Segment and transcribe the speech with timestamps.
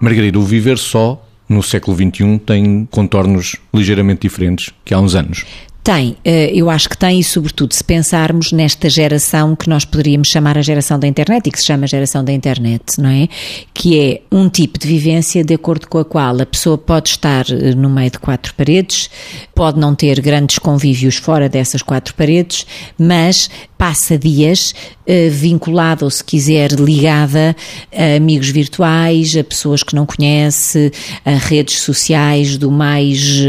[0.00, 5.44] Margarida, o viver só no século XXI tem contornos ligeiramente diferentes que há uns anos.
[5.82, 10.28] Tem, eh, eu acho que tem, e sobretudo se pensarmos nesta geração que nós poderíamos
[10.28, 13.28] chamar a geração da internet e que se chama geração da internet, não é?
[13.72, 17.46] Que é um tipo de vivência de acordo com a qual a pessoa pode estar
[17.50, 19.08] eh, no meio de quatro paredes,
[19.54, 22.66] pode não ter grandes convívios fora dessas quatro paredes,
[22.98, 24.74] mas passa dias
[25.06, 27.56] uh, vinculada ou, se quiser, ligada
[27.90, 30.92] a amigos virtuais, a pessoas que não conhece,
[31.24, 33.40] a redes sociais do mais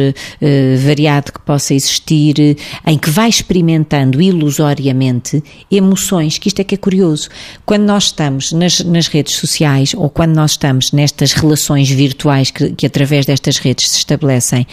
[0.85, 2.20] variado que possa existir,
[2.85, 7.29] em que vai experimentando ilusoriamente emoções, que isto é que é curioso.
[7.65, 12.71] Quando nós estamos nas, nas redes sociais ou quando nós estamos nestas relações virtuais que,
[12.71, 14.65] que através destas redes se estabelecem,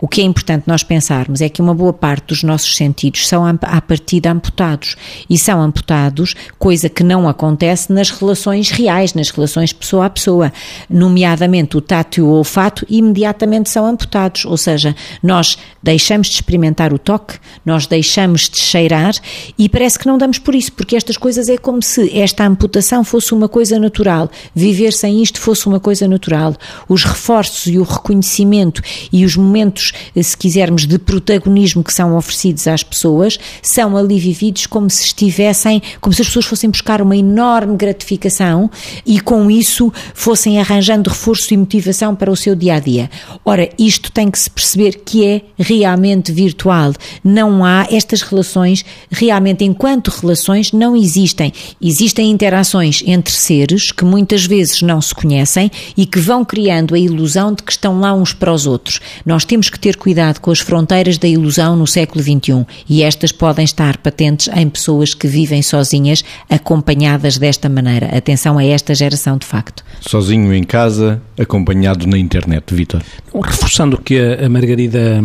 [0.00, 3.44] o que é importante nós pensarmos é que uma boa parte dos nossos sentidos são
[3.46, 4.96] à partida amputados.
[5.28, 10.52] E são amputados, coisa que não acontece nas relações reais, nas relações pessoa a pessoa,
[10.88, 16.89] nomeadamente o tato e o olfato, imediatamente são amputados, ou seja, nós deixamos de experimentar
[16.92, 19.14] o toque, nós deixamos de cheirar
[19.58, 23.04] e parece que não damos por isso, porque estas coisas é como se esta amputação
[23.04, 26.54] fosse uma coisa natural, viver sem isto fosse uma coisa natural.
[26.88, 28.82] Os reforços e o reconhecimento
[29.12, 34.66] e os momentos, se quisermos, de protagonismo que são oferecidos às pessoas são ali vividos
[34.66, 38.70] como se estivessem, como se as pessoas fossem buscar uma enorme gratificação
[39.04, 43.10] e com isso fossem arranjando reforço e motivação para o seu dia a dia.
[43.44, 46.79] Ora, isto tem que se perceber que é realmente virtual.
[47.22, 51.52] Não há estas relações, realmente, enquanto relações, não existem.
[51.80, 56.98] Existem interações entre seres que muitas vezes não se conhecem e que vão criando a
[56.98, 59.00] ilusão de que estão lá uns para os outros.
[59.24, 63.32] Nós temos que ter cuidado com as fronteiras da ilusão no século XXI e estas
[63.32, 68.06] podem estar patentes em pessoas que vivem sozinhas, acompanhadas desta maneira.
[68.16, 69.84] Atenção a esta geração, de facto.
[70.00, 73.02] Sozinho em casa, acompanhado na internet, Vitor.
[73.34, 75.20] Reforçando o que a Margarida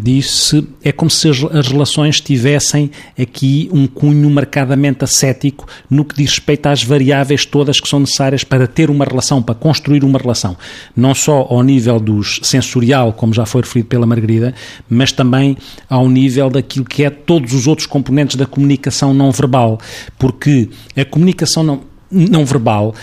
[0.00, 6.30] disse, é como se as relações tivessem aqui um cunho marcadamente ascético no que diz
[6.30, 10.56] respeito às variáveis todas que são necessárias para ter uma relação, para construir uma relação.
[10.94, 14.54] Não só ao nível dos sensorial, como já foi referido pela Margarida,
[14.88, 15.56] mas também
[15.88, 19.80] ao nível daquilo que é todos os outros componentes da comunicação não verbal,
[20.18, 21.80] porque a comunicação não,
[22.10, 22.94] não verbal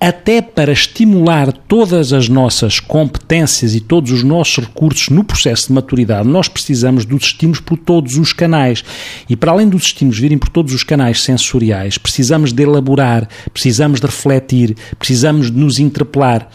[0.00, 5.72] até para estimular todas as nossas competências e todos os nossos recursos no processo de
[5.72, 8.84] maturidade, nós precisamos dos estímulos por todos os canais.
[9.28, 14.00] E para além dos estímulos virem por todos os canais sensoriais, precisamos de elaborar, precisamos
[14.00, 16.48] de refletir, precisamos de nos interpelar.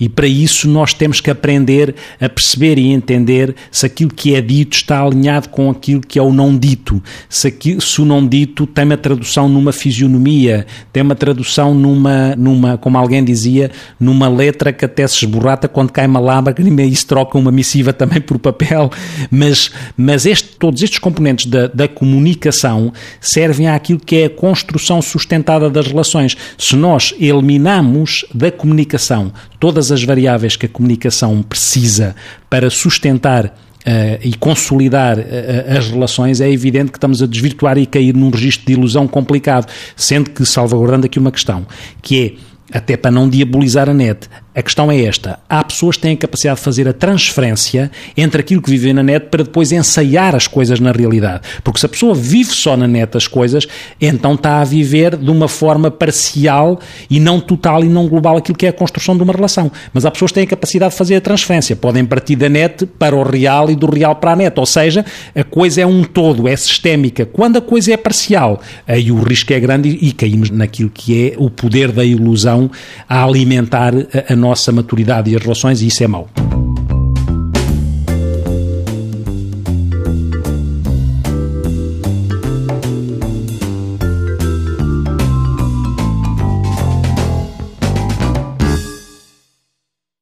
[0.00, 4.40] E para isso nós temos que aprender a perceber e entender se aquilo que é
[4.40, 7.02] dito está alinhado com aquilo que é o não dito.
[7.28, 12.78] Se, se o não dito tem uma tradução numa fisionomia, tem uma tradução numa, numa
[12.88, 17.06] como alguém dizia, numa letra que até se esborrata quando cai uma lágrima e se
[17.06, 18.90] troca uma missiva também por papel,
[19.30, 22.90] mas, mas este, todos estes componentes da, da comunicação
[23.20, 26.34] servem àquilo que é a construção sustentada das relações.
[26.56, 32.16] Se nós eliminamos da comunicação todas as variáveis que a comunicação precisa
[32.48, 37.86] para sustentar Uh, e consolidar uh, as relações, é evidente que estamos a desvirtuar e
[37.86, 39.66] cair num registro de ilusão complicado,
[39.96, 41.64] sendo que, salvaguardando aqui uma questão,
[42.02, 46.02] que é, até para não diabolizar a net, a questão é esta: há pessoas que
[46.02, 49.70] têm a capacidade de fazer a transferência entre aquilo que vivem na net para depois
[49.72, 51.42] ensaiar as coisas na realidade.
[51.62, 53.66] Porque se a pessoa vive só na net as coisas,
[54.00, 58.56] então está a viver de uma forma parcial e não total e não global aquilo
[58.56, 59.70] que é a construção de uma relação.
[59.92, 61.76] Mas há pessoas que têm a capacidade de fazer a transferência.
[61.76, 64.58] Podem partir da net para o real e do real para a net.
[64.58, 65.04] Ou seja,
[65.34, 67.26] a coisa é um todo, é sistémica.
[67.26, 71.34] Quando a coisa é parcial, aí o risco é grande e caímos naquilo que é
[71.36, 72.70] o poder da ilusão
[73.08, 73.92] a alimentar
[74.28, 76.26] a nossa maturidade e as relações, e isso é mau.